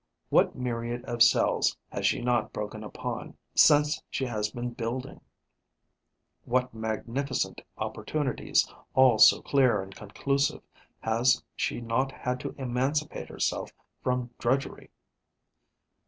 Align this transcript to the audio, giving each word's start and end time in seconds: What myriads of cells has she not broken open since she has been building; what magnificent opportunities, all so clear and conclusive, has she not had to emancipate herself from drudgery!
What 0.29 0.55
myriads 0.55 1.05
of 1.05 1.21
cells 1.21 1.77
has 1.91 2.07
she 2.07 2.21
not 2.21 2.51
broken 2.51 2.83
open 2.83 3.37
since 3.53 4.01
she 4.09 4.25
has 4.25 4.49
been 4.49 4.71
building; 4.71 5.21
what 6.43 6.73
magnificent 6.73 7.61
opportunities, 7.77 8.67
all 8.95 9.19
so 9.19 9.43
clear 9.43 9.79
and 9.83 9.93
conclusive, 9.95 10.63
has 11.01 11.43
she 11.55 11.81
not 11.81 12.11
had 12.11 12.39
to 12.39 12.55
emancipate 12.57 13.29
herself 13.29 13.73
from 14.01 14.31
drudgery! 14.39 14.89